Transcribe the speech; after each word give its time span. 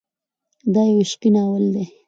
دا 0.73 0.81
يو 0.89 0.97
عشقي 1.03 1.29
ناول 1.35 1.63
دی. 1.73 1.85